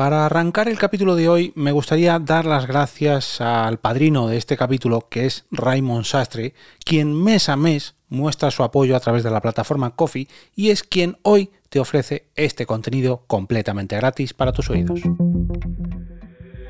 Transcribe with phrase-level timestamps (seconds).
[0.00, 4.56] Para arrancar el capítulo de hoy me gustaría dar las gracias al padrino de este
[4.56, 9.30] capítulo, que es Raymond Sastre, quien mes a mes muestra su apoyo a través de
[9.30, 10.26] la plataforma Coffee
[10.56, 15.02] y es quien hoy te ofrece este contenido completamente gratis para tus oídos.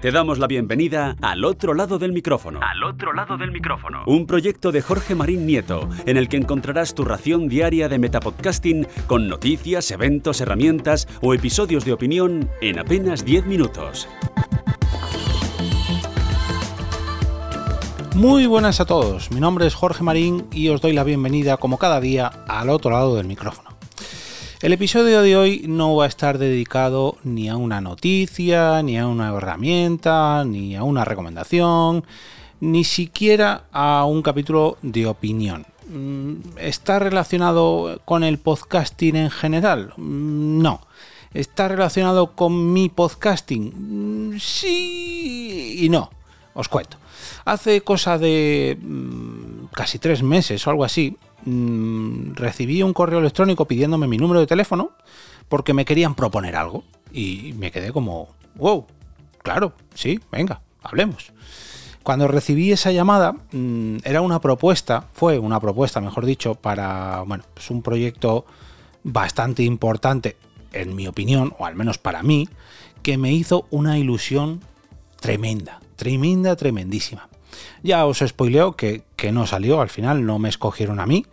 [0.00, 2.58] Te damos la bienvenida al otro lado del micrófono.
[2.62, 4.02] Al otro lado del micrófono.
[4.06, 8.86] Un proyecto de Jorge Marín Nieto, en el que encontrarás tu ración diaria de metapodcasting
[9.06, 14.08] con noticias, eventos, herramientas o episodios de opinión en apenas 10 minutos.
[18.14, 21.76] Muy buenas a todos, mi nombre es Jorge Marín y os doy la bienvenida como
[21.76, 23.69] cada día al otro lado del micrófono.
[24.62, 29.06] El episodio de hoy no va a estar dedicado ni a una noticia, ni a
[29.06, 32.04] una herramienta, ni a una recomendación,
[32.60, 35.64] ni siquiera a un capítulo de opinión.
[35.88, 39.94] Mm, ¿Está relacionado con el podcasting en general?
[39.96, 40.86] Mm, no.
[41.32, 44.32] ¿Está relacionado con mi podcasting?
[44.34, 46.10] Mm, sí y no.
[46.52, 46.98] Os cuento.
[47.46, 48.76] Hace cosa de
[49.72, 54.46] casi tres meses o algo así, Mm, recibí un correo electrónico pidiéndome mi número de
[54.46, 54.92] teléfono
[55.48, 56.84] porque me querían proponer algo.
[57.12, 58.86] Y me quedé como, wow,
[59.42, 61.32] claro, sí, venga, hablemos.
[62.02, 67.44] Cuando recibí esa llamada, mm, era una propuesta, fue una propuesta, mejor dicho, para, bueno,
[67.52, 68.46] pues un proyecto
[69.02, 70.36] bastante importante,
[70.72, 72.48] en mi opinión, o al menos para mí,
[73.02, 74.60] que me hizo una ilusión
[75.20, 77.29] tremenda, tremenda, tremendísima.
[77.82, 81.26] Ya os spoileo que, que no salió, al final no me escogieron a mí.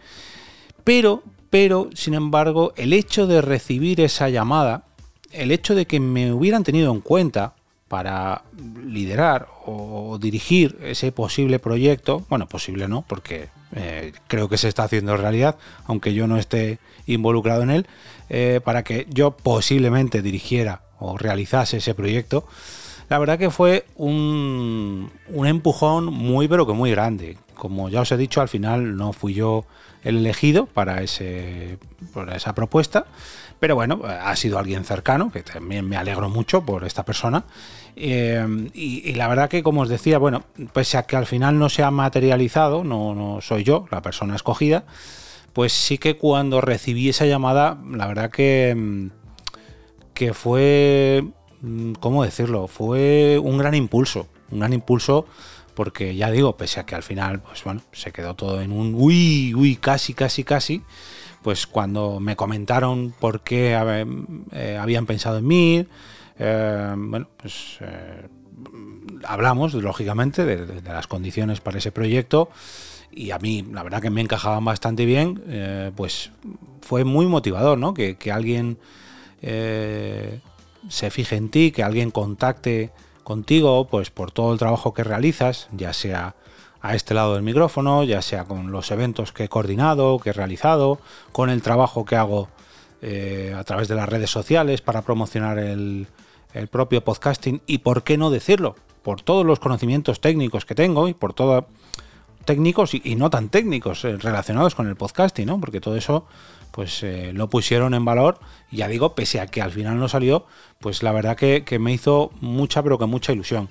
[0.84, 4.86] Pero, pero, sin embargo, el hecho de recibir esa llamada,
[5.32, 7.54] el hecho de que me hubieran tenido en cuenta
[7.88, 8.44] para
[8.84, 14.84] liderar o dirigir ese posible proyecto, bueno, posible no, porque eh, creo que se está
[14.84, 17.88] haciendo realidad, aunque yo no esté involucrado en él,
[18.30, 22.46] eh, para que yo posiblemente dirigiera o realizase ese proyecto,
[23.10, 25.10] la verdad que fue un,
[25.46, 27.38] empujón muy pero que muy grande.
[27.54, 29.66] Como ya os he dicho, al final no fui yo
[30.04, 31.80] el elegido para, ese,
[32.36, 33.08] esa propuesta,
[33.60, 37.46] pero bueno, ha sido alguien cercano, que también me alegro mucho por esta persona.
[37.96, 41.70] Eh, y, la verdad que, como os decía, bueno, pese a que al final no
[41.70, 44.86] se ha materializado, no, no soy yo la persona escogida,
[45.54, 49.10] pues sí que cuando recibí esa llamada, la verdad que,
[50.14, 51.24] que fue
[52.00, 52.68] ¿cómo decirlo?
[52.68, 55.26] Fue un gran impulso, un gran impulso
[55.78, 58.96] porque ya digo, pese a que al final, pues bueno, se quedó todo en un
[58.96, 60.82] uy, uy, casi, casi, casi,
[61.44, 63.78] pues cuando me comentaron por qué
[64.54, 65.86] eh, habían pensado en mí,
[66.40, 68.28] eh, bueno, pues eh,
[69.24, 72.50] hablamos, lógicamente, de, las condiciones para ese proyecto
[73.12, 76.32] y a mí, la verdad que me encajaban bastante bien, pues
[76.82, 77.94] fue muy motivador, ¿no?
[77.94, 78.80] Que alguien
[80.90, 82.92] se fije en ti, que alguien contacte
[83.24, 86.36] contigo, pues por todo el trabajo que realizas, ya sea
[86.82, 90.34] a este lado del micrófono, ya sea con los eventos que he coordinado, que he
[90.34, 91.00] realizado,
[91.32, 92.48] con el trabajo que hago
[93.02, 96.08] eh, a través de las redes sociales para promocionar el,
[96.72, 101.14] propio podcasting y por qué no decirlo, por todos los conocimientos técnicos que tengo y
[101.14, 101.68] por todo
[102.46, 105.60] técnicos y, no tan técnicos eh, relacionados con el podcasting, ¿no?
[105.60, 106.26] Porque todo eso
[106.72, 108.40] pues eh, lo pusieron en valor
[108.72, 110.46] y ya digo, pese a que al final no salió,
[110.80, 113.70] pues la verdad que, me hizo mucha pero que mucha ilusión.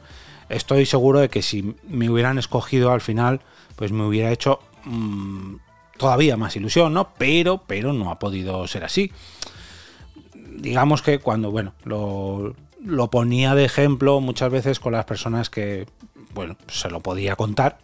[0.49, 3.41] Estoy seguro de que si me hubieran escogido al final,
[3.75, 5.57] pues me hubiera hecho mm,
[5.97, 7.09] todavía más ilusión, ¿no?
[7.19, 9.13] Pero, pero no ha podido ser así.
[10.35, 12.55] Digamos que cuando, bueno, lo,
[12.85, 15.87] lo ponía de ejemplo muchas veces con las personas que,
[16.33, 17.79] bueno, se lo podía contar,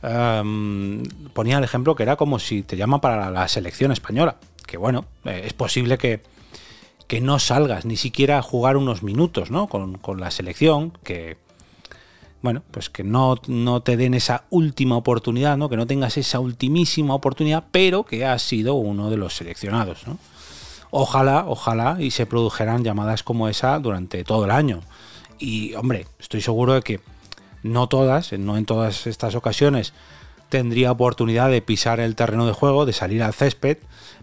[0.00, 4.36] ponía el ejemplo que era como si te llaman para la selección española.
[4.66, 6.22] Que bueno, eh, es posible que,
[7.06, 9.66] que, no salgas ni siquiera a jugar unos minutos ¿no?
[9.66, 11.38] con, la selección, que
[12.42, 15.68] bueno, pues que no, no, te den esa última oportunidad, ¿no?
[15.68, 20.04] que no tengas esa ultimísima oportunidad, pero que has sido uno de los seleccionados.
[20.90, 24.80] Ojalá, ojalá y se produjeran llamadas como esa durante todo el año.
[25.38, 27.00] Y hombre, estoy seguro de que
[27.68, 29.92] no todas, no en todas estas ocasiones
[30.48, 33.78] tendría oportunidad de pisar el terreno de juego, de salir al césped,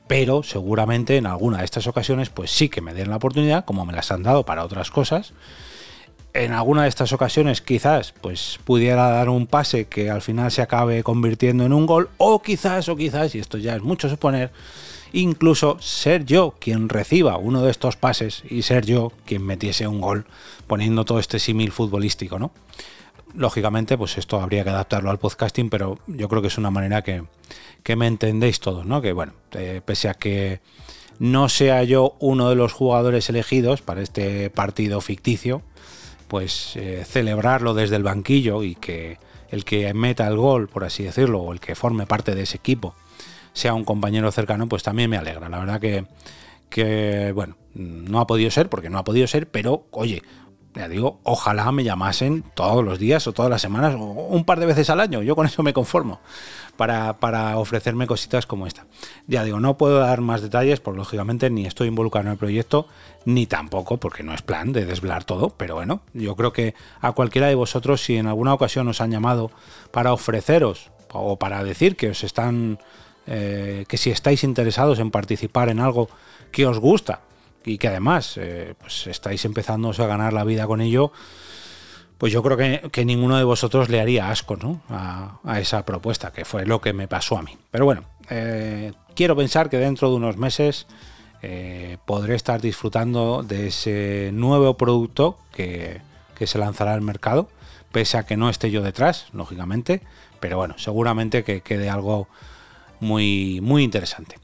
[0.08, 3.86] pero seguramente en alguna de estas ocasiones pues sí que me den la oportunidad, como
[3.86, 5.34] me las han dado para otras cosas.
[6.34, 10.62] En alguna de estas ocasiones quizás pues pudiera dar un pase que al final se
[10.62, 14.52] acabe convirtiendo en un gol o quizás o quizás, y esto ya es mucho suponer,
[15.14, 20.02] incluso ser yo quien reciba uno de estos pases y ser yo quien metiese un
[20.02, 20.26] gol
[20.68, 22.52] poniendo todo este símil futbolístico, ¿no?
[23.36, 27.02] Lógicamente, pues esto habría que adaptarlo al podcasting, pero yo creo que es una manera
[27.04, 27.24] que,
[27.96, 29.02] me entendéis todos, ¿no?
[29.02, 30.62] Que bueno, eh, pese a que
[31.20, 35.62] no sea yo uno de los jugadores elegidos para este partido ficticio,
[36.28, 39.18] pues eh, celebrarlo desde el banquillo y que
[39.50, 42.58] el que meta el gol, por así decirlo, o el que forme parte de ese
[42.58, 42.96] equipo,
[43.54, 45.48] sea un compañero cercano, pues también me alegra.
[45.50, 46.06] La verdad que,
[46.70, 50.24] que bueno, no ha podido ser, porque no ha podido ser, pero oye,
[50.76, 54.60] ya digo, ojalá me llamasen todos los días o todas las semanas o un par
[54.60, 55.22] de veces al año.
[55.22, 56.20] Yo con eso me conformo
[56.76, 58.86] para, para, ofrecerme cositas como esta.
[59.26, 62.88] Ya digo, no puedo dar más detalles, porque lógicamente ni estoy involucrado en el proyecto,
[63.24, 65.50] ni tampoco, porque no es plan de desvelar todo.
[65.52, 69.12] Pero bueno, yo creo que a cualquiera de vosotros, si en alguna ocasión os han
[69.12, 69.52] llamado
[69.92, 72.80] para ofreceros o para decir que os están.
[73.28, 76.10] Eh, que si estáis interesados en participar en algo
[76.52, 77.22] que os gusta,
[77.66, 81.12] y que además eh, pues estáis empezando a ganar la vida con ello,
[82.18, 84.82] pues yo creo que, ninguno de vosotros le haría asco ¿no?
[84.90, 87.58] a, esa propuesta, que fue lo que me pasó a mí.
[87.72, 90.88] Pero bueno, eh, quiero pensar que dentro de unos meses
[91.42, 96.02] eh, podré estar disfrutando de ese nuevo producto que,
[96.36, 97.50] que se lanzará al mercado,
[97.92, 100.02] pese a que no esté yo detrás, lógicamente,
[100.40, 102.28] pero bueno, seguramente que quede algo
[103.00, 104.38] muy, muy interesante.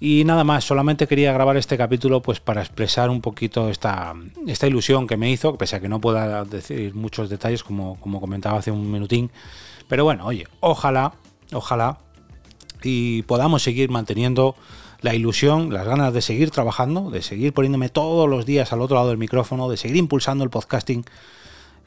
[0.00, 4.14] Y nada más, solamente quería grabar este capítulo pues para expresar un poquito esta,
[4.46, 8.20] esta ilusión que me hizo, pese a que no pueda decir muchos detalles como, como
[8.20, 9.30] comentaba hace un minutín.
[9.88, 11.14] Pero bueno, oye, ojalá,
[11.52, 11.98] ojalá
[12.82, 14.54] y podamos seguir manteniendo
[15.00, 18.96] la ilusión, las ganas de seguir trabajando, de seguir poniéndome todos los días al otro
[18.96, 21.04] lado del micrófono, de seguir impulsando el podcasting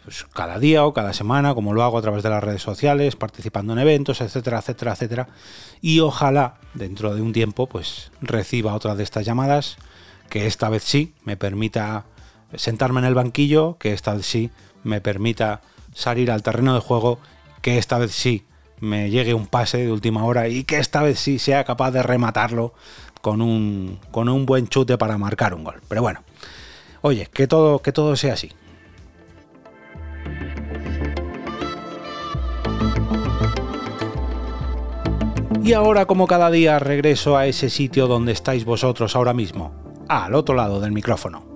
[0.03, 3.15] pues, cada día o cada semana, como lo hago a través de las redes sociales,
[3.15, 5.27] participando en eventos, etcétera, etcétera, etcétera.
[5.81, 9.77] Y ojalá dentro de un tiempo pues reciba otra de estas llamadas,
[10.29, 12.05] que esta vez sí me permita
[12.55, 14.49] sentarme en el banquillo, que esta vez sí
[14.83, 15.61] me permita
[15.93, 17.19] salir al terreno de juego,
[17.61, 18.45] que esta vez sí
[18.79, 22.01] me llegue un pase de última hora y que esta vez sí sea capaz de
[22.01, 22.73] rematarlo
[23.21, 25.81] con un, con un buen chute para marcar un gol.
[25.87, 26.23] Pero bueno,
[27.01, 28.51] oye, que todo, que todo sea así.
[35.63, 39.71] Y ahora, como cada día, regreso a ese sitio donde estáis vosotros ahora mismo,
[40.07, 41.50] al otro lado del micrófono.